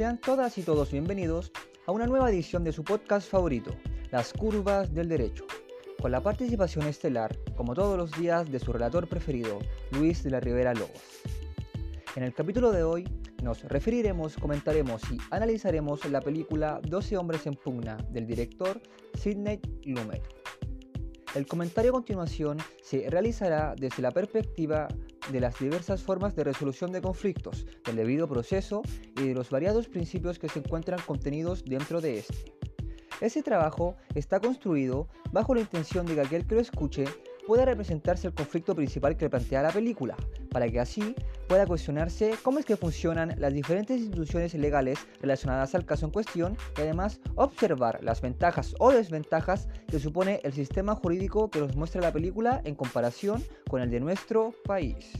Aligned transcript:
Sean 0.00 0.18
todas 0.18 0.56
y 0.56 0.62
todos 0.62 0.92
bienvenidos 0.92 1.52
a 1.84 1.92
una 1.92 2.06
nueva 2.06 2.30
edición 2.30 2.64
de 2.64 2.72
su 2.72 2.82
podcast 2.82 3.30
favorito, 3.30 3.76
Las 4.10 4.32
Curvas 4.32 4.94
del 4.94 5.10
Derecho, 5.10 5.44
con 6.00 6.10
la 6.10 6.22
participación 6.22 6.86
estelar, 6.86 7.36
como 7.54 7.74
todos 7.74 7.98
los 7.98 8.10
días, 8.18 8.50
de 8.50 8.58
su 8.58 8.72
relator 8.72 9.06
preferido, 9.08 9.58
Luis 9.90 10.22
de 10.22 10.30
la 10.30 10.40
Rivera 10.40 10.72
Lobos. 10.72 11.02
En 12.16 12.22
el 12.22 12.32
capítulo 12.32 12.72
de 12.72 12.82
hoy 12.82 13.06
nos 13.42 13.62
referiremos, 13.64 14.38
comentaremos 14.38 15.02
y 15.10 15.18
analizaremos 15.30 16.02
la 16.06 16.22
película 16.22 16.80
12 16.82 17.18
hombres 17.18 17.46
en 17.46 17.52
pugna 17.52 17.98
del 18.08 18.26
director 18.26 18.80
Sidney 19.18 19.60
Lumet. 19.84 20.22
El 21.34 21.44
comentario 21.44 21.90
a 21.90 21.96
continuación 21.96 22.56
se 22.82 23.10
realizará 23.10 23.74
desde 23.76 24.00
la 24.00 24.12
perspectiva 24.12 24.88
de 25.30 25.40
las 25.40 25.58
diversas 25.58 26.02
formas 26.02 26.34
de 26.34 26.44
resolución 26.44 26.92
de 26.92 27.00
conflictos, 27.00 27.66
del 27.84 27.96
debido 27.96 28.28
proceso 28.28 28.82
y 29.16 29.28
de 29.28 29.34
los 29.34 29.50
variados 29.50 29.88
principios 29.88 30.38
que 30.38 30.48
se 30.48 30.58
encuentran 30.58 31.00
contenidos 31.06 31.64
dentro 31.64 32.00
de 32.00 32.18
este. 32.18 32.54
Ese 33.20 33.42
trabajo 33.42 33.96
está 34.14 34.40
construido 34.40 35.08
bajo 35.30 35.54
la 35.54 35.60
intención 35.60 36.06
de 36.06 36.14
que 36.14 36.20
aquel 36.22 36.46
que 36.46 36.54
lo 36.54 36.60
escuche 36.60 37.04
pueda 37.46 37.64
representarse 37.64 38.26
el 38.26 38.34
conflicto 38.34 38.74
principal 38.74 39.16
que 39.16 39.28
plantea 39.28 39.62
la 39.62 39.72
película, 39.72 40.16
para 40.50 40.68
que 40.68 40.80
así 40.80 41.14
pueda 41.48 41.66
cuestionarse 41.66 42.34
cómo 42.42 42.58
es 42.58 42.64
que 42.64 42.76
funcionan 42.76 43.34
las 43.38 43.52
diferentes 43.52 43.98
instituciones 43.98 44.54
legales 44.54 44.98
relacionadas 45.20 45.74
al 45.74 45.84
caso 45.84 46.06
en 46.06 46.12
cuestión 46.12 46.56
y 46.76 46.82
además 46.82 47.20
observar 47.34 47.98
las 48.02 48.20
ventajas 48.20 48.74
o 48.78 48.92
desventajas 48.92 49.68
que 49.88 49.98
supone 49.98 50.40
el 50.44 50.52
sistema 50.52 50.94
jurídico 50.94 51.50
que 51.50 51.60
nos 51.60 51.76
muestra 51.76 52.00
la 52.00 52.12
película 52.12 52.60
en 52.64 52.74
comparación 52.74 53.42
con 53.68 53.80
el 53.80 53.90
de 53.90 54.00
nuestro 54.00 54.54
país. 54.64 55.12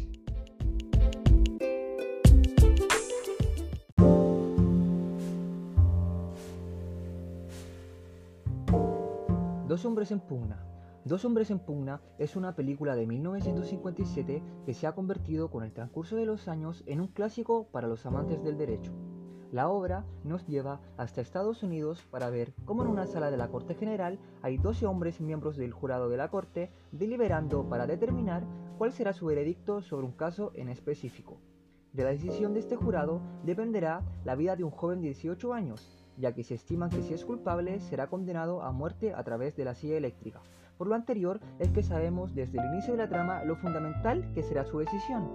Dos 9.67 9.85
hombres 9.85 10.11
en 10.11 10.19
pugna 10.19 10.67
Dos 11.07 11.25
hombres 11.25 11.51
en 11.51 11.59
pugna 11.61 12.03
es 12.19 12.37
una 12.37 12.55
película 12.55 12.95
de 12.95 13.07
1957 13.07 14.43
que 14.67 14.75
se 14.75 14.87
ha 14.87 14.95
convertido 14.95 15.51
con 15.51 15.65
el 15.65 15.73
transcurso 15.73 16.17
de 16.17 16.27
los 16.27 16.47
años 16.47 16.85
en 16.87 17.01
un 17.01 17.07
clásico 17.09 17.69
para 17.73 17.89
los 17.89 18.05
amantes 18.05 18.43
del 18.45 18.59
derecho. 18.59 18.93
La 19.51 19.71
obra 19.71 20.05
nos 20.25 20.47
lleva 20.47 20.83
hasta 20.99 21.23
Estados 21.23 21.63
Unidos 21.63 22.07
para 22.11 22.29
ver 22.29 22.53
cómo 22.67 22.83
en 22.85 22.91
una 22.91 23.07
sala 23.07 23.31
de 23.31 23.39
la 23.39 23.49
Corte 23.49 23.75
General 23.75 24.19
hay 24.43 24.59
12 24.59 24.85
hombres 24.85 25.23
miembros 25.23 25.57
del 25.57 25.73
jurado 25.73 26.11
de 26.11 26.19
la 26.19 26.29
Corte 26.29 26.71
deliberando 26.93 27.67
para 27.67 27.87
determinar 27.87 28.45
cuál 28.77 28.93
será 28.93 29.15
su 29.15 29.25
veredicto 29.25 29.81
sobre 29.81 30.05
un 30.05 30.13
caso 30.13 30.53
en 30.55 30.69
específico. 30.69 31.39
De 31.95 32.05
la 32.05 32.11
decisión 32.11 32.53
de 32.53 32.61
este 32.61 32.77
jurado 32.77 33.23
dependerá 33.43 34.03
la 34.25 34.37
vida 34.37 34.55
de 34.55 34.65
un 34.65 34.71
joven 34.71 35.01
de 35.01 35.09
18 35.09 35.55
años, 35.55 36.07
ya 36.19 36.35
que 36.35 36.45
se 36.45 36.55
estima 36.55 36.91
que 36.91 37.03
si 37.03 37.15
es 37.15 37.25
culpable 37.25 37.81
será 37.81 38.09
condenado 38.09 38.63
a 38.63 38.71
muerte 38.71 39.15
a 39.15 39.25
través 39.25 39.57
de 39.57 39.65
la 39.65 39.75
silla 39.75 39.97
eléctrica, 39.97 40.43
por 40.81 40.89
lo 40.89 40.95
anterior 40.95 41.41
es 41.59 41.71
que 41.73 41.83
sabemos 41.83 42.35
desde 42.35 42.59
el 42.59 42.65
inicio 42.73 42.95
de 42.95 43.01
la 43.01 43.09
trama 43.11 43.45
lo 43.45 43.55
fundamental 43.55 44.33
que 44.33 44.43
será 44.43 44.65
su 44.65 44.79
decisión. 44.79 45.31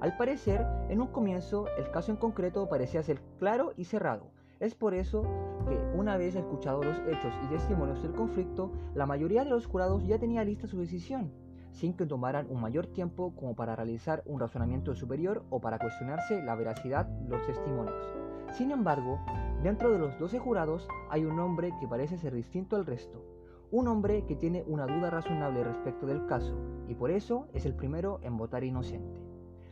Al 0.00 0.16
parecer, 0.16 0.64
en 0.88 1.02
un 1.02 1.08
comienzo, 1.08 1.66
el 1.76 1.90
caso 1.90 2.12
en 2.12 2.16
concreto 2.16 2.66
parecía 2.66 3.02
ser 3.02 3.20
claro 3.38 3.74
y 3.76 3.84
cerrado. 3.84 4.30
Es 4.58 4.74
por 4.74 4.94
eso 4.94 5.20
que, 5.68 5.76
una 5.94 6.16
vez 6.16 6.34
escuchados 6.34 6.86
los 6.86 6.98
hechos 7.00 7.34
y 7.44 7.48
testimonios 7.48 8.02
del 8.02 8.14
conflicto, 8.14 8.72
la 8.94 9.04
mayoría 9.04 9.44
de 9.44 9.50
los 9.50 9.66
jurados 9.66 10.02
ya 10.06 10.18
tenía 10.18 10.44
lista 10.44 10.66
su 10.66 10.78
decisión, 10.78 11.30
sin 11.72 11.92
que 11.92 12.06
tomaran 12.06 12.46
un 12.48 12.62
mayor 12.62 12.86
tiempo 12.86 13.34
como 13.36 13.54
para 13.54 13.76
realizar 13.76 14.22
un 14.24 14.40
razonamiento 14.40 14.94
superior 14.94 15.44
o 15.50 15.60
para 15.60 15.78
cuestionarse 15.78 16.42
la 16.42 16.54
veracidad 16.54 17.04
de 17.04 17.36
los 17.36 17.46
testimonios. 17.46 18.14
Sin 18.52 18.70
embargo, 18.70 19.20
dentro 19.62 19.92
de 19.92 19.98
los 19.98 20.18
12 20.18 20.38
jurados 20.38 20.88
hay 21.10 21.26
un 21.26 21.38
hombre 21.38 21.74
que 21.80 21.86
parece 21.86 22.16
ser 22.16 22.32
distinto 22.32 22.76
al 22.76 22.86
resto, 22.86 23.35
un 23.70 23.88
hombre 23.88 24.24
que 24.26 24.36
tiene 24.36 24.62
una 24.66 24.86
duda 24.86 25.10
razonable 25.10 25.64
respecto 25.64 26.06
del 26.06 26.26
caso 26.26 26.54
y 26.88 26.94
por 26.94 27.10
eso 27.10 27.48
es 27.52 27.66
el 27.66 27.74
primero 27.74 28.20
en 28.22 28.36
votar 28.36 28.64
inocente. 28.64 29.20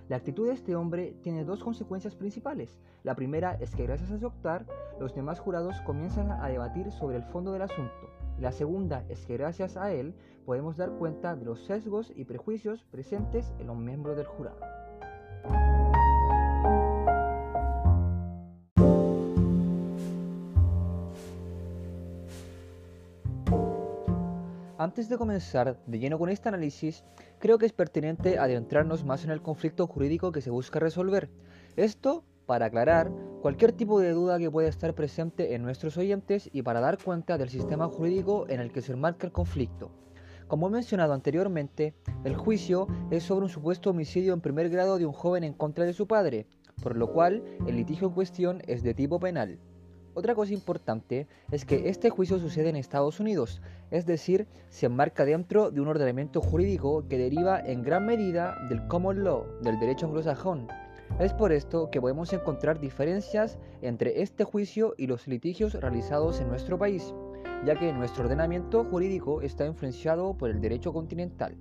La 0.08 0.16
actitud 0.16 0.46
de 0.46 0.52
este 0.52 0.76
hombre 0.76 1.16
tiene 1.22 1.44
dos 1.44 1.64
consecuencias 1.64 2.14
principales. 2.14 2.78
La 3.04 3.14
primera 3.14 3.54
es 3.54 3.74
que 3.74 3.84
gracias 3.84 4.10
a 4.10 4.18
su 4.18 4.26
optar, 4.26 4.66
los 5.00 5.14
demás 5.14 5.40
jurados 5.40 5.80
comienzan 5.82 6.30
a 6.30 6.48
debatir 6.48 6.90
sobre 6.92 7.16
el 7.16 7.24
fondo 7.24 7.52
del 7.52 7.62
asunto. 7.62 8.10
La 8.38 8.52
segunda 8.52 9.04
es 9.08 9.24
que 9.24 9.38
gracias 9.38 9.76
a 9.76 9.92
él 9.92 10.14
podemos 10.44 10.76
dar 10.76 10.90
cuenta 10.98 11.36
de 11.36 11.44
los 11.44 11.64
sesgos 11.64 12.12
y 12.14 12.24
prejuicios 12.24 12.84
presentes 12.84 13.54
en 13.58 13.68
los 13.68 13.76
miembros 13.76 14.16
del 14.16 14.26
jurado. 14.26 14.73
Antes 24.84 25.08
de 25.08 25.16
comenzar 25.16 25.80
de 25.86 25.98
lleno 25.98 26.18
con 26.18 26.28
este 26.28 26.50
análisis, 26.50 27.04
creo 27.38 27.56
que 27.56 27.64
es 27.64 27.72
pertinente 27.72 28.38
adentrarnos 28.38 29.02
más 29.02 29.24
en 29.24 29.30
el 29.30 29.40
conflicto 29.40 29.86
jurídico 29.86 30.30
que 30.30 30.42
se 30.42 30.50
busca 30.50 30.78
resolver. 30.78 31.30
Esto 31.74 32.22
para 32.44 32.66
aclarar 32.66 33.10
cualquier 33.40 33.72
tipo 33.72 33.98
de 33.98 34.10
duda 34.10 34.38
que 34.38 34.50
pueda 34.50 34.68
estar 34.68 34.94
presente 34.94 35.54
en 35.54 35.62
nuestros 35.62 35.96
oyentes 35.96 36.50
y 36.52 36.60
para 36.60 36.80
dar 36.80 37.02
cuenta 37.02 37.38
del 37.38 37.48
sistema 37.48 37.88
jurídico 37.88 38.44
en 38.50 38.60
el 38.60 38.72
que 38.72 38.82
se 38.82 38.92
enmarca 38.92 39.26
el 39.26 39.32
conflicto. 39.32 39.90
Como 40.48 40.68
he 40.68 40.72
mencionado 40.72 41.14
anteriormente, 41.14 41.94
el 42.22 42.36
juicio 42.36 42.86
es 43.10 43.22
sobre 43.22 43.46
un 43.46 43.50
supuesto 43.50 43.88
homicidio 43.88 44.34
en 44.34 44.42
primer 44.42 44.68
grado 44.68 44.98
de 44.98 45.06
un 45.06 45.14
joven 45.14 45.44
en 45.44 45.54
contra 45.54 45.86
de 45.86 45.94
su 45.94 46.06
padre, 46.06 46.46
por 46.82 46.94
lo 46.94 47.10
cual 47.10 47.42
el 47.66 47.76
litigio 47.76 48.08
en 48.08 48.14
cuestión 48.14 48.62
es 48.66 48.82
de 48.82 48.92
tipo 48.92 49.18
penal. 49.18 49.58
Otra 50.16 50.36
cosa 50.36 50.52
importante 50.52 51.26
es 51.50 51.64
que 51.64 51.88
este 51.88 52.08
juicio 52.08 52.38
sucede 52.38 52.68
en 52.68 52.76
Estados 52.76 53.18
Unidos, 53.18 53.60
es 53.90 54.06
decir, 54.06 54.46
se 54.70 54.86
enmarca 54.86 55.24
dentro 55.24 55.72
de 55.72 55.80
un 55.80 55.88
ordenamiento 55.88 56.40
jurídico 56.40 57.04
que 57.08 57.18
deriva 57.18 57.58
en 57.58 57.82
gran 57.82 58.06
medida 58.06 58.56
del 58.68 58.86
common 58.86 59.24
law, 59.24 59.44
del 59.62 59.80
derecho 59.80 60.06
anglosajón. 60.06 60.68
Es 61.18 61.32
por 61.32 61.52
esto 61.52 61.90
que 61.90 62.00
podemos 62.00 62.32
encontrar 62.32 62.78
diferencias 62.78 63.58
entre 63.82 64.22
este 64.22 64.44
juicio 64.44 64.94
y 64.96 65.08
los 65.08 65.26
litigios 65.26 65.74
realizados 65.74 66.40
en 66.40 66.48
nuestro 66.48 66.78
país, 66.78 67.12
ya 67.66 67.76
que 67.76 67.92
nuestro 67.92 68.24
ordenamiento 68.24 68.84
jurídico 68.84 69.42
está 69.42 69.66
influenciado 69.66 70.34
por 70.34 70.48
el 70.48 70.60
derecho 70.60 70.92
continental. 70.92 71.56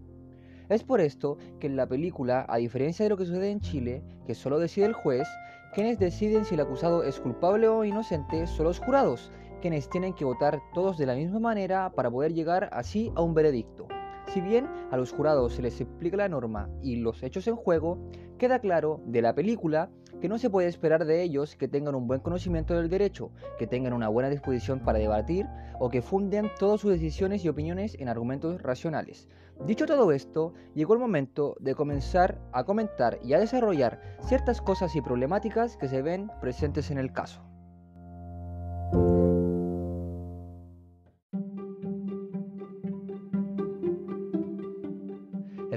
Es 0.70 0.84
por 0.84 1.02
esto 1.02 1.38
que 1.60 1.68
en 1.68 1.76
la 1.76 1.88
película, 1.88 2.46
a 2.48 2.58
diferencia 2.58 3.04
de 3.04 3.10
lo 3.10 3.18
que 3.18 3.26
sucede 3.26 3.50
en 3.50 3.62
Chile, 3.62 4.04
que 4.26 4.36
solo 4.36 4.60
decide 4.60 4.86
el 4.86 4.94
juez, 4.94 5.28
quienes 5.74 5.98
deciden 5.98 6.46
si 6.46 6.54
el 6.54 6.62
acusado 6.62 7.04
es 7.04 7.20
culpable 7.20 7.68
o 7.68 7.84
inocente 7.84 8.46
son 8.46 8.66
los 8.66 8.80
jurados, 8.80 9.32
quienes 9.60 9.90
tienen 9.90 10.14
que 10.14 10.26
votar 10.26 10.62
todos 10.74 10.98
de 10.98 11.08
la 11.08 11.16
misma 11.16 11.40
manera 11.40 11.92
para 11.96 12.12
poder 12.12 12.34
llegar 12.34 12.70
así 12.72 13.12
a 13.16 13.22
un 13.22 13.34
veredicto. 13.34 13.88
Si 14.28 14.40
bien 14.40 14.70
a 14.92 14.98
los 14.98 15.12
jurados 15.12 15.54
se 15.54 15.62
les 15.62 15.82
explica 15.82 16.18
la 16.18 16.30
norma 16.30 16.70
y 16.82 16.98
los 16.98 17.24
hechos 17.24 17.48
en 17.48 17.56
juego, 17.56 17.98
queda 18.38 18.60
claro 18.60 19.02
de 19.06 19.22
la 19.22 19.34
película 19.34 19.90
que 20.24 20.30
no 20.30 20.38
se 20.38 20.50
puede 20.50 20.70
esperar 20.70 21.04
de 21.04 21.22
ellos 21.22 21.58
que 21.58 21.68
tengan 21.68 21.96
un 21.96 22.08
buen 22.08 22.22
conocimiento 22.22 22.74
del 22.76 22.90
derecho, 22.90 23.32
que 23.60 23.68
tengan 23.68 23.92
una 23.92 24.08
buena 24.08 24.30
disposición 24.30 24.80
para 24.80 24.98
debatir 24.98 25.46
o 25.82 25.90
que 25.90 26.02
funden 26.02 26.50
todas 26.58 26.80
sus 26.80 26.94
decisiones 26.94 27.44
y 27.44 27.50
opiniones 27.50 27.98
en 28.00 28.08
argumentos 28.08 28.62
racionales. 28.62 29.28
Dicho 29.66 29.86
todo 29.86 30.14
esto, 30.14 30.54
llegó 30.76 30.94
el 30.94 31.02
momento 31.02 31.58
de 31.60 31.76
comenzar 31.76 32.40
a 32.54 32.64
comentar 32.64 33.20
y 33.22 33.34
a 33.34 33.40
desarrollar 33.40 34.00
ciertas 34.22 34.62
cosas 34.62 34.96
y 34.96 35.02
problemáticas 35.02 35.76
que 35.76 35.90
se 35.90 36.02
ven 36.02 36.32
presentes 36.40 36.90
en 36.90 37.00
el 37.00 37.12
caso. 37.12 37.42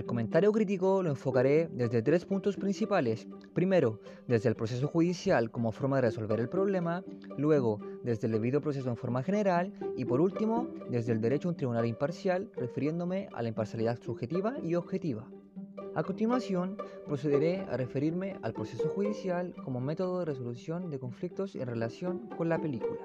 Comentario 0.05 0.53
crítico 0.53 1.03
lo 1.03 1.11
enfocaré 1.11 1.69
desde 1.73 2.03
tres 2.03 2.27
puntos 2.27 2.57
principales. 2.57 3.27
Primero, 3.55 4.01
desde 4.27 4.49
el 4.49 4.55
proceso 4.55 4.89
judicial 4.89 5.51
como 5.51 5.73
forma 5.73 5.97
de 5.97 6.03
resolver 6.03 6.41
el 6.41 6.49
problema, 6.49 7.03
luego, 7.39 7.81
desde 8.03 8.27
el 8.27 8.33
debido 8.33 8.61
proceso 8.61 8.91
en 8.91 8.97
forma 8.97 9.23
general 9.23 9.73
y 9.97 10.05
por 10.05 10.21
último, 10.21 10.69
desde 10.91 11.13
el 11.13 11.21
derecho 11.21 11.49
a 11.49 11.53
un 11.53 11.57
tribunal 11.57 11.87
imparcial, 11.87 12.51
refiriéndome 12.57 13.29
a 13.33 13.43
la 13.43 13.49
imparcialidad 13.49 13.99
subjetiva 14.03 14.57
y 14.63 14.75
objetiva. 14.75 15.27
A 15.95 16.03
continuación, 16.03 16.77
procederé 17.07 17.61
a 17.61 17.79
referirme 17.79 18.37
al 18.43 18.53
proceso 18.53 18.91
judicial 18.91 19.55
como 19.65 19.81
método 19.81 20.19
de 20.19 20.27
resolución 20.27 20.91
de 20.91 20.99
conflictos 20.99 21.55
en 21.55 21.67
relación 21.67 22.29
con 22.37 22.51
la 22.51 22.59
película. 22.59 23.01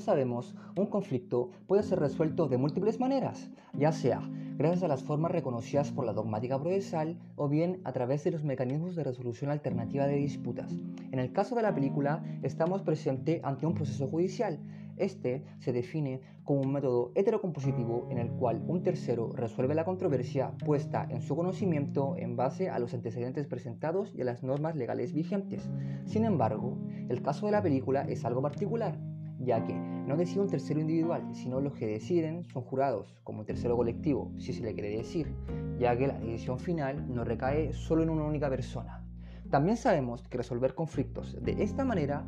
Sabemos, 0.00 0.54
un 0.76 0.86
conflicto 0.86 1.50
puede 1.66 1.82
ser 1.82 1.98
resuelto 1.98 2.48
de 2.48 2.56
múltiples 2.56 3.00
maneras, 3.00 3.50
ya 3.72 3.92
sea 3.92 4.20
gracias 4.56 4.82
a 4.84 4.88
las 4.88 5.02
formas 5.02 5.32
reconocidas 5.32 5.92
por 5.92 6.06
la 6.06 6.12
dogmática 6.12 6.58
procesal 6.58 7.18
o 7.36 7.48
bien 7.48 7.80
a 7.84 7.92
través 7.92 8.24
de 8.24 8.30
los 8.30 8.44
mecanismos 8.44 8.96
de 8.96 9.04
resolución 9.04 9.50
alternativa 9.50 10.06
de 10.06 10.16
disputas. 10.16 10.72
En 11.12 11.18
el 11.18 11.32
caso 11.32 11.54
de 11.54 11.62
la 11.62 11.74
película, 11.74 12.24
estamos 12.42 12.82
presente 12.82 13.40
ante 13.44 13.66
un 13.66 13.74
proceso 13.74 14.06
judicial, 14.08 14.58
Este 14.96 15.44
se 15.58 15.72
define 15.72 16.22
como 16.42 16.62
un 16.62 16.72
método 16.72 17.12
heterocompositivo 17.14 18.08
en 18.10 18.18
el 18.18 18.30
cual 18.30 18.62
un 18.66 18.82
tercero 18.82 19.32
resuelve 19.34 19.74
la 19.74 19.84
controversia 19.84 20.52
puesta 20.64 21.06
en 21.10 21.20
su 21.20 21.36
conocimiento 21.36 22.14
en 22.16 22.36
base 22.36 22.70
a 22.70 22.78
los 22.78 22.94
antecedentes 22.94 23.46
presentados 23.46 24.14
y 24.14 24.22
a 24.22 24.24
las 24.24 24.42
normas 24.42 24.74
legales 24.74 25.12
vigentes. 25.12 25.68
Sin 26.06 26.24
embargo, 26.24 26.78
el 27.08 27.22
caso 27.22 27.46
de 27.46 27.52
la 27.52 27.62
película 27.62 28.02
es 28.02 28.24
algo 28.24 28.40
particular, 28.40 28.98
ya 29.38 29.64
que 29.64 29.74
no 29.74 30.16
decide 30.16 30.40
un 30.40 30.48
tercero 30.48 30.80
individual, 30.80 31.28
sino 31.34 31.60
los 31.60 31.74
que 31.74 31.86
deciden 31.86 32.44
son 32.44 32.62
jurados, 32.62 33.18
como 33.24 33.44
tercero 33.44 33.76
colectivo, 33.76 34.32
si 34.38 34.52
se 34.52 34.62
le 34.62 34.74
quiere 34.74 34.96
decir, 34.96 35.34
ya 35.78 35.96
que 35.96 36.06
la 36.06 36.18
decisión 36.18 36.58
final 36.58 37.12
no 37.12 37.24
recae 37.24 37.72
solo 37.72 38.02
en 38.02 38.10
una 38.10 38.24
única 38.24 38.48
persona. 38.48 39.04
También 39.50 39.76
sabemos 39.76 40.26
que 40.28 40.38
resolver 40.38 40.74
conflictos 40.74 41.36
de 41.42 41.62
esta 41.62 41.84
manera 41.84 42.24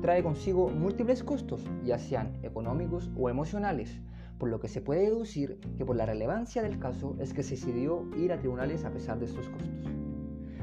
trae 0.00 0.22
consigo 0.22 0.68
múltiples 0.68 1.22
costos, 1.22 1.64
ya 1.84 1.98
sean 1.98 2.38
económicos 2.42 3.10
o 3.16 3.28
emocionales, 3.28 4.00
por 4.38 4.48
lo 4.48 4.58
que 4.58 4.68
se 4.68 4.80
puede 4.80 5.02
deducir 5.02 5.60
que 5.78 5.84
por 5.84 5.96
la 5.96 6.06
relevancia 6.06 6.62
del 6.62 6.78
caso 6.78 7.16
es 7.20 7.32
que 7.32 7.42
se 7.42 7.54
decidió 7.54 8.04
ir 8.16 8.32
a 8.32 8.38
tribunales 8.38 8.84
a 8.84 8.90
pesar 8.90 9.18
de 9.18 9.26
estos 9.26 9.48
costos. 9.48 9.86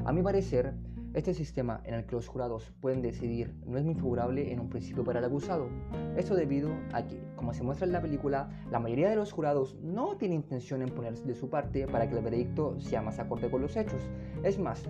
A 0.04 0.12
mi 0.12 0.22
parecer, 0.22 0.74
este 1.14 1.34
sistema 1.34 1.80
en 1.84 1.94
el 1.94 2.04
que 2.04 2.16
los 2.16 2.28
jurados 2.28 2.72
pueden 2.80 3.02
decidir 3.02 3.54
no 3.66 3.78
es 3.78 3.84
muy 3.84 3.94
favorable 3.94 4.52
en 4.52 4.60
un 4.60 4.68
principio 4.68 5.04
para 5.04 5.18
el 5.18 5.24
acusado. 5.24 5.68
Esto 6.16 6.34
debido 6.34 6.70
a 6.92 7.06
que, 7.06 7.22
como 7.36 7.52
se 7.52 7.62
muestra 7.62 7.86
en 7.86 7.92
la 7.92 8.02
película, 8.02 8.48
la 8.70 8.78
mayoría 8.78 9.10
de 9.10 9.16
los 9.16 9.32
jurados 9.32 9.76
no 9.82 10.16
tiene 10.16 10.34
intención 10.34 10.82
en 10.82 10.94
ponerse 10.94 11.24
de 11.24 11.34
su 11.34 11.48
parte 11.48 11.86
para 11.86 12.08
que 12.08 12.16
el 12.16 12.24
veredicto 12.24 12.80
sea 12.80 13.02
más 13.02 13.18
acorde 13.18 13.50
con 13.50 13.62
los 13.62 13.76
hechos. 13.76 14.02
Es 14.42 14.58
más, 14.58 14.88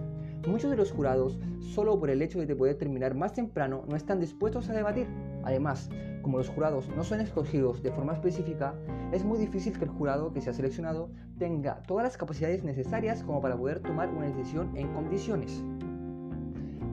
Muchos 0.49 0.71
de 0.71 0.77
los 0.77 0.91
jurados, 0.91 1.39
solo 1.61 2.01
por 2.01 2.09
el 2.09 2.23
hecho 2.23 2.41
de 2.41 2.57
poder 2.57 2.77
terminar 2.77 3.15
más 3.15 3.35
temprano, 3.35 3.85
no 3.87 3.95
están 3.95 4.21
dispuestos 4.21 4.71
a 4.71 4.73
debatir. 4.73 5.07
Además, 5.45 5.91
como 6.23 6.39
los 6.39 6.49
jurados 6.49 6.89
no 6.97 7.05
son 7.05 7.21
escogidos 7.21 7.83
de 7.83 7.93
forma 7.93 8.15
específica, 8.15 8.75
es 9.13 9.23
muy 9.23 9.39
difícil 9.39 9.79
que 9.79 9.85
el 9.85 9.91
jurado 9.91 10.33
que 10.33 10.41
se 10.41 10.49
ha 10.49 10.55
seleccionado 10.55 11.11
tenga 11.39 11.83
todas 11.83 12.05
las 12.05 12.17
capacidades 12.17 12.65
necesarias 12.65 13.23
como 13.23 13.43
para 13.43 13.57
poder 13.57 13.81
tomar 13.81 14.09
una 14.09 14.27
decisión 14.27 14.75
en 14.77 14.89
condiciones. 14.95 15.63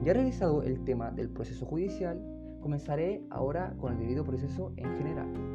Ya 0.04 0.12
realizado 0.12 0.62
el 0.62 0.84
tema 0.84 1.10
del 1.10 1.28
proceso 1.28 1.66
judicial, 1.66 2.20
comenzaré 2.60 3.22
ahora 3.30 3.74
con 3.78 3.92
el 3.92 3.98
debido 3.98 4.24
proceso 4.24 4.72
en 4.76 4.96
general. 4.96 5.48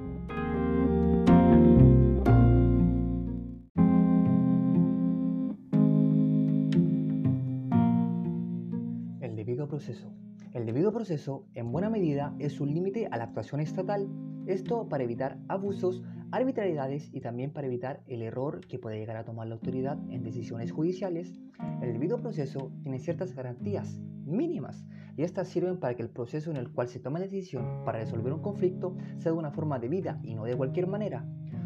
proceso. 9.74 10.14
El 10.54 10.68
debido 10.68 10.92
proceso, 10.92 11.48
en 11.56 11.72
buena 11.72 11.90
medida, 11.90 12.36
es 12.38 12.62
un 12.62 12.74
límite 12.74 13.08
a 13.10 13.18
la 13.18 13.24
actuación 13.26 13.60
estatal, 13.60 14.08
esto 14.46 14.88
para 14.88 15.04
evitar 15.04 15.40
abusos, 15.48 16.04
arbitrariedades 16.32 17.10
y 17.12 17.22
también 17.22 17.52
para 17.52 17.66
evitar 17.66 18.04
el 18.06 18.22
error 18.22 18.62
que 18.68 18.78
puede 18.78 19.00
llegar 19.00 19.18
a 19.18 19.26
tomar 19.26 19.48
la 19.48 19.56
autoridad 19.56 19.98
en 20.12 20.22
decisiones 20.22 20.72
judiciales. 20.72 21.40
El 21.82 21.94
debido 21.94 22.20
proceso 22.20 22.72
tiene 22.84 23.00
ciertas 23.00 23.34
garantías 23.34 24.00
mínimas 24.26 24.86
y 25.16 25.24
estas 25.24 25.48
sirven 25.48 25.78
para 25.78 25.96
que 25.96 26.02
el 26.02 26.10
proceso 26.10 26.52
en 26.52 26.58
el 26.58 26.72
cual 26.72 26.88
se 26.88 27.00
toma 27.00 27.20
la 27.20 27.26
decisión 27.26 27.84
para 27.86 28.00
resolver 28.00 28.34
un 28.34 28.42
conflicto 28.42 28.96
sea 29.18 29.32
de 29.32 29.38
una 29.38 29.52
forma 29.52 29.80
debida 29.80 30.20
y 30.24 30.36
no 30.36 30.46
de 30.46 30.56
cualquier 30.56 30.88
manera. 30.88 31.26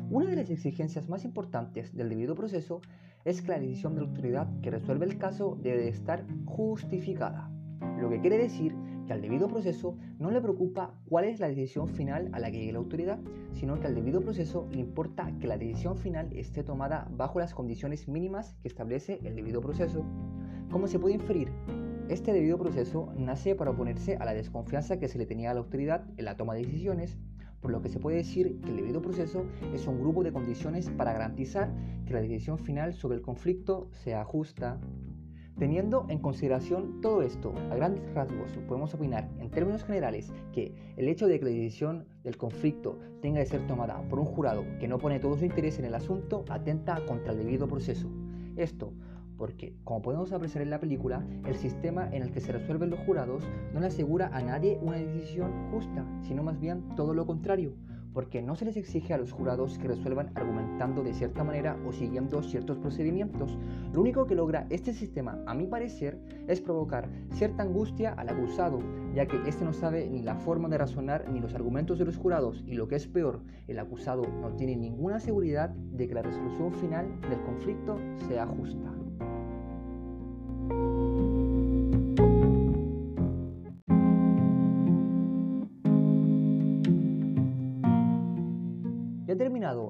Una 0.09 0.29
de 0.29 0.35
las 0.35 0.49
exigencias 0.49 1.09
más 1.09 1.25
importantes 1.25 1.95
del 1.95 2.09
debido 2.09 2.35
proceso 2.35 2.81
es 3.25 3.41
que 3.41 3.49
la 3.49 3.59
decisión 3.59 3.95
de 3.95 4.01
la 4.01 4.07
autoridad 4.07 4.47
que 4.61 4.71
resuelve 4.71 5.05
el 5.05 5.17
caso 5.17 5.57
debe 5.61 5.87
estar 5.87 6.25
justificada 6.45 7.51
lo 7.99 8.09
que 8.09 8.19
quiere 8.19 8.37
decir 8.37 8.75
que 9.05 9.13
al 9.13 9.21
debido 9.21 9.47
proceso 9.47 9.97
no 10.19 10.31
le 10.31 10.41
preocupa 10.41 10.93
cuál 11.07 11.25
es 11.25 11.39
la 11.39 11.47
decisión 11.47 11.87
final 11.87 12.29
a 12.33 12.39
la 12.39 12.51
que 12.51 12.59
llegue 12.59 12.73
la 12.73 12.79
autoridad, 12.79 13.19
sino 13.53 13.79
que 13.79 13.87
al 13.87 13.95
debido 13.95 14.21
proceso 14.21 14.67
le 14.71 14.79
importa 14.79 15.31
que 15.39 15.47
la 15.47 15.57
decisión 15.57 15.97
final 15.97 16.29
esté 16.33 16.63
tomada 16.63 17.07
bajo 17.11 17.39
las 17.39 17.53
condiciones 17.53 18.07
mínimas 18.07 18.55
que 18.61 18.67
establece 18.67 19.19
el 19.23 19.35
debido 19.35 19.61
proceso. 19.61 20.05
Como 20.69 20.87
se 20.87 20.99
puede 20.99 21.15
inferir, 21.15 21.49
este 22.09 22.33
debido 22.33 22.57
proceso 22.57 23.11
nace 23.17 23.55
para 23.55 23.71
oponerse 23.71 24.15
a 24.15 24.25
la 24.25 24.33
desconfianza 24.33 24.99
que 24.99 25.07
se 25.07 25.17
le 25.17 25.25
tenía 25.25 25.51
a 25.51 25.53
la 25.53 25.59
autoridad 25.59 26.05
en 26.17 26.25
la 26.25 26.37
toma 26.37 26.53
de 26.53 26.63
decisiones, 26.63 27.17
por 27.61 27.71
lo 27.71 27.81
que 27.81 27.89
se 27.89 27.99
puede 27.99 28.17
decir 28.17 28.59
que 28.61 28.69
el 28.69 28.77
debido 28.77 29.01
proceso 29.01 29.45
es 29.73 29.87
un 29.87 29.99
grupo 29.99 30.23
de 30.23 30.31
condiciones 30.31 30.89
para 30.89 31.13
garantizar 31.13 31.73
que 32.05 32.13
la 32.13 32.21
decisión 32.21 32.59
final 32.59 32.93
sobre 32.93 33.17
el 33.17 33.21
conflicto 33.21 33.89
sea 33.91 34.23
justa, 34.23 34.79
Teniendo 35.59 36.05
en 36.09 36.19
consideración 36.19 37.01
todo 37.01 37.23
esto, 37.23 37.51
a 37.71 37.75
grandes 37.75 38.13
rasgos 38.13 38.51
podemos 38.67 38.93
opinar 38.93 39.27
en 39.39 39.49
términos 39.49 39.83
generales 39.83 40.31
que 40.53 40.75
el 40.97 41.07
hecho 41.07 41.25
de 41.25 41.39
que 41.39 41.45
la 41.45 41.51
decisión 41.51 42.05
del 42.23 42.37
conflicto 42.37 42.99
tenga 43.23 43.39
de 43.39 43.47
ser 43.47 43.65
tomada 43.65 43.99
por 44.07 44.19
un 44.19 44.25
jurado 44.25 44.63
que 44.79 44.87
no 44.87 44.99
pone 44.99 45.19
todo 45.19 45.35
su 45.35 45.45
interés 45.45 45.79
en 45.79 45.85
el 45.85 45.95
asunto 45.95 46.45
atenta 46.49 47.03
contra 47.07 47.31
el 47.31 47.39
debido 47.39 47.67
proceso. 47.67 48.07
Esto 48.55 48.93
porque, 49.37 49.73
como 49.83 50.01
podemos 50.01 50.31
apreciar 50.31 50.63
en 50.63 50.69
la 50.69 50.79
película, 50.79 51.25
el 51.45 51.55
sistema 51.55 52.09
en 52.11 52.23
el 52.23 52.31
que 52.31 52.41
se 52.41 52.51
resuelven 52.51 52.89
los 52.89 52.99
jurados 53.01 53.43
no 53.73 53.79
le 53.79 53.87
asegura 53.87 54.29
a 54.33 54.41
nadie 54.41 54.79
una 54.81 54.97
decisión 54.97 55.71
justa, 55.71 56.05
sino 56.21 56.43
más 56.43 56.59
bien 56.59 56.95
todo 56.95 57.13
lo 57.13 57.25
contrario, 57.25 57.73
porque 58.17 58.41
no 58.41 58.55
se 58.55 58.65
les 58.65 58.75
exige 58.77 59.13
a 59.13 59.19
los 59.19 59.31
jurados 59.31 59.77
que 59.77 59.89
resuelvan 59.89 60.31
argumentando 60.33 61.03
de 61.03 61.13
cierta 61.13 61.43
manera 61.43 61.77
o 61.85 61.91
siguiendo 61.91 62.41
ciertos 62.41 62.79
procedimientos. 62.79 63.55
Lo 63.93 64.01
único 64.01 64.25
que 64.25 64.33
logra 64.33 64.65
este 64.71 64.91
sistema, 64.91 65.37
a 65.45 65.53
mi 65.53 65.67
parecer, 65.67 66.17
es 66.47 66.59
provocar 66.59 67.07
cierta 67.33 67.61
angustia 67.61 68.13
al 68.13 68.29
acusado, 68.29 68.79
ya 69.13 69.27
que 69.27 69.37
éste 69.47 69.63
no 69.63 69.71
sabe 69.71 70.09
ni 70.09 70.23
la 70.23 70.33
forma 70.33 70.67
de 70.67 70.79
razonar 70.79 71.29
ni 71.29 71.39
los 71.39 71.53
argumentos 71.53 71.99
de 71.99 72.05
los 72.05 72.17
jurados, 72.17 72.63
y 72.65 72.73
lo 72.73 72.87
que 72.87 72.95
es 72.95 73.05
peor, 73.05 73.41
el 73.67 73.77
acusado 73.77 74.23
no 74.41 74.51
tiene 74.55 74.75
ninguna 74.75 75.19
seguridad 75.19 75.69
de 75.69 76.07
que 76.07 76.15
la 76.15 76.23
resolución 76.23 76.73
final 76.73 77.21
del 77.29 77.41
conflicto 77.41 77.99
sea 78.27 78.47
justa. 78.47 78.97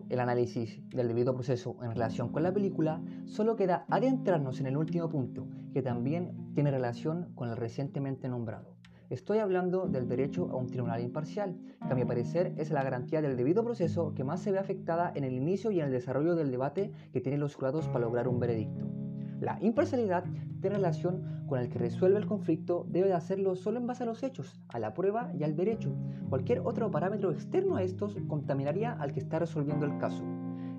El 0.10 0.20
análisis 0.20 0.82
del 0.90 1.08
debido 1.08 1.36
proceso 1.36 1.78
en 1.84 1.92
relación 1.92 2.30
con 2.30 2.42
la 2.42 2.52
película, 2.52 3.00
solo 3.26 3.56
queda 3.56 3.86
adentrarnos 3.90 4.60
en 4.60 4.66
el 4.66 4.78
último 4.78 5.08
punto, 5.08 5.48
que 5.72 5.84
también 5.84 6.52
tiene 6.56 6.72
relación 6.72 7.32
con 7.36 7.50
el 7.50 7.58
recientemente 7.58 8.28
nombrado. 8.28 8.76
Estoy 9.12 9.38
hablando 9.38 9.88
del 9.88 10.08
derecho 10.08 10.50
a 10.50 10.56
un 10.56 10.68
tribunal 10.68 11.02
imparcial, 11.02 11.56
que 11.86 11.94
a 11.94 11.96
mi 11.96 12.06
parecer 12.06 12.54
es 12.58 12.72
la 12.72 12.84
garantía 12.84 13.22
del 13.22 13.38
debido 13.38 13.64
proceso 13.64 14.14
que 14.16 14.24
más 14.24 14.42
se 14.42 14.52
ve 14.52 14.58
afectada 14.58 15.12
en 15.14 15.24
el 15.24 15.34
inicio 15.34 15.70
y 15.70 15.80
en 15.80 15.86
el 15.86 15.92
desarrollo 15.92 16.36
del 16.36 16.50
debate 16.50 16.92
que 17.14 17.22
tienen 17.22 17.40
los 17.40 17.54
jurados 17.54 17.88
para 17.88 18.06
lograr 18.06 18.28
un 18.28 18.40
veredicto. 18.40 19.07
La 19.40 19.58
imparcialidad 19.62 20.24
tiene 20.62 20.78
relación 20.78 21.46
con 21.48 21.60
el 21.60 21.70
que 21.70 21.80
resuelve 21.80 22.18
el 22.18 22.26
conflicto 22.26 22.86
debe 22.90 23.08
de 23.08 23.14
hacerlo 23.14 23.56
solo 23.56 23.80
en 23.80 23.88
base 23.88 24.04
a 24.04 24.06
los 24.06 24.24
hechos, 24.24 24.60
a 24.70 24.80
la 24.80 24.94
prueba 24.94 25.32
y 25.38 25.44
al 25.44 25.56
derecho. 25.56 25.94
Cualquier 26.30 26.60
otro 26.60 26.92
parámetro 26.92 27.32
externo 27.32 27.76
a 27.76 27.84
estos 27.84 28.18
contaminaría 28.28 28.92
al 28.92 29.14
que 29.14 29.20
está 29.20 29.40
resolviendo 29.40 29.86
el 29.86 29.98
caso. 29.98 30.24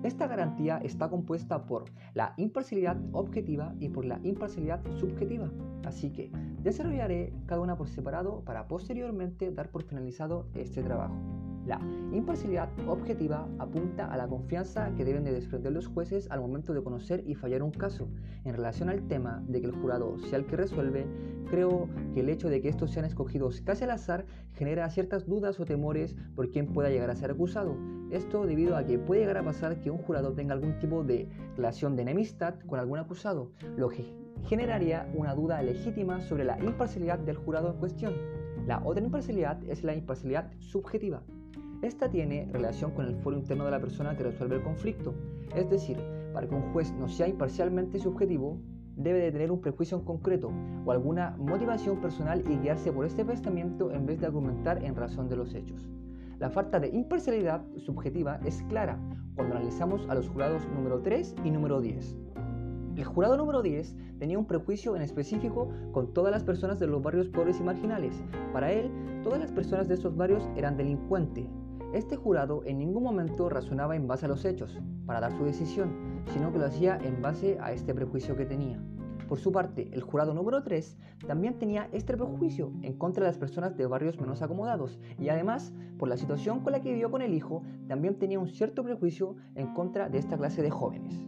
Esta 0.03 0.27
garantía 0.27 0.77
está 0.77 1.09
compuesta 1.09 1.65
por 1.65 1.85
la 2.13 2.33
imparcialidad 2.37 2.97
objetiva 3.11 3.73
y 3.79 3.89
por 3.89 4.05
la 4.05 4.19
imparcialidad 4.23 4.81
subjetiva. 4.97 5.49
Así 5.85 6.11
que 6.11 6.31
desarrollaré 6.61 7.33
cada 7.45 7.61
una 7.61 7.75
por 7.75 7.89
separado 7.89 8.41
para 8.45 8.67
posteriormente 8.67 9.51
dar 9.51 9.69
por 9.71 9.83
finalizado 9.83 10.47
este 10.53 10.83
trabajo. 10.83 11.15
La 11.65 11.79
imparcialidad 12.11 12.69
objetiva 12.87 13.47
apunta 13.59 14.11
a 14.11 14.17
la 14.17 14.27
confianza 14.27 14.91
que 14.95 15.05
deben 15.05 15.23
de 15.23 15.31
desprender 15.31 15.71
los 15.71 15.87
jueces 15.87 16.29
al 16.31 16.41
momento 16.41 16.73
de 16.73 16.81
conocer 16.81 17.23
y 17.27 17.35
fallar 17.35 17.61
un 17.61 17.71
caso. 17.71 18.09
En 18.43 18.55
relación 18.55 18.89
al 18.89 19.07
tema 19.07 19.43
de 19.47 19.61
que 19.61 19.67
el 19.67 19.75
jurado 19.75 20.17
sea 20.19 20.39
el 20.39 20.45
que 20.45 20.55
resuelve, 20.55 21.05
creo 21.49 21.87
que 22.13 22.21
el 22.21 22.29
hecho 22.29 22.49
de 22.49 22.61
que 22.61 22.69
estos 22.69 22.91
sean 22.91 23.05
escogidos 23.05 23.61
casi 23.61 23.83
al 23.83 23.91
azar 23.91 24.25
genera 24.53 24.89
ciertas 24.89 25.27
dudas 25.27 25.59
o 25.59 25.65
temores 25.65 26.15
por 26.35 26.49
quién 26.49 26.67
pueda 26.67 26.89
llegar 26.89 27.09
a 27.09 27.15
ser 27.15 27.31
acusado. 27.31 27.75
Esto 28.09 28.47
debido 28.47 28.75
a 28.75 28.85
que 28.85 28.97
puede 28.97 29.21
llegar 29.21 29.37
a 29.37 29.43
pasar 29.43 29.79
que 29.81 29.91
un 29.91 29.99
jurado 29.99 30.33
tenga 30.33 30.53
algún 30.53 30.79
tipo 30.79 31.03
de 31.03 31.29
relación 31.55 31.95
de 31.95 32.01
enemistad 32.01 32.55
con 32.65 32.79
algún 32.79 32.97
acusado, 32.97 33.51
lo 33.77 33.89
que 33.89 34.05
generaría 34.45 35.07
una 35.13 35.35
duda 35.35 35.61
legítima 35.61 36.21
sobre 36.21 36.45
la 36.45 36.57
imparcialidad 36.59 37.19
del 37.19 37.37
jurado 37.37 37.71
en 37.71 37.79
cuestión. 37.79 38.13
La 38.65 38.81
otra 38.83 39.03
imparcialidad 39.03 39.63
es 39.69 39.83
la 39.83 39.93
imparcialidad 39.93 40.51
subjetiva. 40.59 41.21
Esta 41.81 42.09
tiene 42.09 42.49
relación 42.51 42.91
con 42.91 43.05
el 43.05 43.15
foro 43.15 43.37
interno 43.37 43.63
de 43.63 43.71
la 43.71 43.79
persona 43.79 44.17
que 44.17 44.23
resuelve 44.23 44.57
el 44.57 44.63
conflicto. 44.63 45.13
Es 45.55 45.69
decir, 45.69 45.97
para 46.33 46.45
que 46.45 46.53
un 46.53 46.73
juez 46.73 46.91
no 46.93 47.07
sea 47.07 47.29
imparcialmente 47.29 47.99
subjetivo, 47.99 48.59
debe 48.97 49.19
de 49.19 49.31
tener 49.31 49.49
un 49.49 49.61
prejuicio 49.61 49.97
en 49.97 50.03
concreto 50.03 50.51
o 50.85 50.91
alguna 50.91 51.37
motivación 51.37 52.01
personal 52.01 52.43
y 52.49 52.57
guiarse 52.57 52.91
por 52.91 53.05
este 53.05 53.23
pensamiento 53.23 53.91
en 53.93 54.05
vez 54.05 54.19
de 54.19 54.25
argumentar 54.25 54.83
en 54.83 54.93
razón 54.93 55.29
de 55.29 55.37
los 55.37 55.55
hechos. 55.55 55.87
La 56.37 56.49
falta 56.49 56.81
de 56.81 56.89
imparcialidad 56.89 57.65
subjetiva 57.77 58.41
es 58.43 58.61
clara 58.63 58.99
cuando 59.35 59.55
analizamos 59.55 60.05
a 60.09 60.15
los 60.15 60.27
jurados 60.27 60.67
número 60.75 60.99
3 61.01 61.35
y 61.45 61.51
número 61.51 61.79
10. 61.79 62.17
El 62.97 63.05
jurado 63.05 63.37
número 63.37 63.61
10 63.61 63.95
tenía 64.19 64.37
un 64.37 64.45
prejuicio 64.45 64.97
en 64.97 65.01
específico 65.01 65.69
con 65.93 66.13
todas 66.13 66.33
las 66.33 66.43
personas 66.43 66.77
de 66.79 66.87
los 66.87 67.01
barrios 67.01 67.29
pobres 67.29 67.57
y 67.61 67.63
marginales. 67.63 68.21
Para 68.51 68.73
él, 68.73 68.91
todas 69.23 69.39
las 69.39 69.53
personas 69.53 69.87
de 69.87 69.93
estos 69.93 70.17
barrios 70.17 70.49
eran 70.57 70.75
delincuentes, 70.75 71.47
Este 71.93 72.15
jurado 72.15 72.61
en 72.65 72.77
ningún 72.77 73.01
momento 73.01 73.49
razonaba 73.49 73.95
en 73.95 74.07
base 74.07 74.25
a 74.25 74.29
los 74.29 74.45
hechos 74.45 74.79
para 75.07 75.21
dar 75.21 75.35
su 75.35 75.43
decisión, 75.43 76.21
sino 76.27 76.51
que 76.51 76.59
lo 76.59 76.67
hacía 76.67 76.99
en 77.01 77.19
base 77.19 77.57
a 77.59 77.71
este 77.71 77.95
prejuicio 77.95 78.35
que 78.35 78.45
tenía. 78.45 78.79
Por 79.27 79.39
su 79.39 79.51
parte, 79.51 79.89
el 79.91 80.03
jurado 80.03 80.35
número 80.35 80.61
3 80.61 80.97
también 81.25 81.57
tenía 81.57 81.89
este 81.91 82.15
prejuicio 82.15 82.71
en 82.83 82.93
contra 82.93 83.23
de 83.23 83.31
las 83.31 83.39
personas 83.39 83.75
de 83.75 83.87
barrios 83.87 84.19
menos 84.19 84.43
acomodados 84.43 84.99
y 85.17 85.29
además, 85.29 85.73
por 85.97 86.09
la 86.09 86.17
situación 86.17 86.59
con 86.59 86.73
la 86.73 86.81
que 86.81 86.91
vivió 86.91 87.09
con 87.09 87.23
el 87.23 87.33
hijo, 87.33 87.63
también 87.87 88.19
tenía 88.19 88.39
un 88.39 88.49
cierto 88.49 88.83
prejuicio 88.83 89.35
en 89.55 89.73
contra 89.73 90.09
de 90.09 90.19
esta 90.19 90.37
clase 90.37 90.61
de 90.61 90.69
jóvenes. 90.69 91.25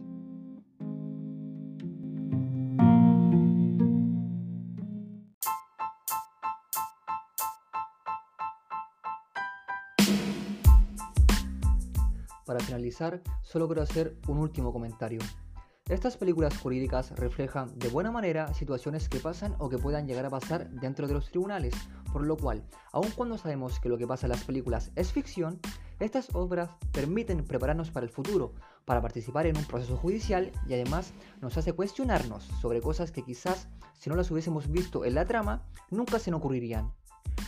Solo 12.92 13.66
quiero 13.66 13.82
hacer 13.82 14.16
un 14.28 14.38
último 14.38 14.72
comentario. 14.72 15.20
Estas 15.88 16.16
películas 16.16 16.56
jurídicas 16.56 17.10
reflejan 17.12 17.76
de 17.78 17.88
buena 17.88 18.12
manera 18.12 18.54
situaciones 18.54 19.08
que 19.08 19.18
pasan 19.18 19.56
o 19.58 19.68
que 19.68 19.78
puedan 19.78 20.06
llegar 20.06 20.24
a 20.24 20.30
pasar 20.30 20.70
dentro 20.70 21.08
de 21.08 21.14
los 21.14 21.28
tribunales, 21.28 21.74
por 22.12 22.24
lo 22.24 22.36
cual, 22.36 22.62
aun 22.92 23.10
cuando 23.10 23.36
sabemos 23.36 23.80
que 23.80 23.88
lo 23.88 23.98
que 23.98 24.06
pasa 24.06 24.26
en 24.26 24.32
las 24.32 24.44
películas 24.44 24.92
es 24.94 25.12
ficción, 25.12 25.58
estas 25.98 26.34
obras 26.34 26.70
permiten 26.92 27.44
prepararnos 27.44 27.90
para 27.90 28.06
el 28.06 28.12
futuro, 28.12 28.54
para 28.84 29.02
participar 29.02 29.46
en 29.46 29.56
un 29.56 29.64
proceso 29.64 29.96
judicial 29.96 30.52
y 30.68 30.74
además 30.74 31.12
nos 31.40 31.56
hace 31.58 31.72
cuestionarnos 31.72 32.44
sobre 32.60 32.80
cosas 32.80 33.10
que 33.10 33.24
quizás 33.24 33.68
si 33.98 34.08
no 34.08 34.16
las 34.16 34.30
hubiésemos 34.30 34.70
visto 34.70 35.04
en 35.04 35.14
la 35.14 35.26
trama, 35.26 35.62
nunca 35.90 36.18
se 36.18 36.30
nos 36.30 36.38
ocurrirían. 36.38 36.92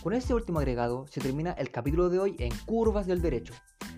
Con 0.03 0.13
este 0.13 0.35
último 0.35 0.59
agregado 0.59 1.07
se 1.09 1.21
termina 1.21 1.53
el 1.53 1.71
capítulo 1.71 2.09
de 2.11 2.19
hoy 2.19 2.37
en 2.39 2.53
Curvas 2.67 3.07
del 3.07 3.23
Derecho. 3.23 3.55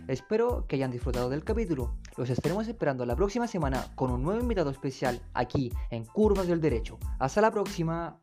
Espero 0.09 0.67
que 0.67 0.77
hayan 0.77 0.91
disfrutado 0.91 1.29
del 1.29 1.43
capítulo. 1.43 1.97
Los 2.17 2.31
estaremos 2.31 2.69
esperando 2.69 3.05
la 3.05 3.17
próxima 3.17 3.49
semana 3.49 3.87
con 3.97 4.11
un 4.11 4.23
nuevo 4.23 4.41
invitado 4.41 4.71
especial 4.71 5.21
aquí 5.35 5.73
en 5.91 6.05
Curvas 6.05 6.47
del 6.47 6.61
Derecho. 6.61 6.99
Hasta 7.19 7.41
la 7.41 7.51
próxima. 7.51 8.21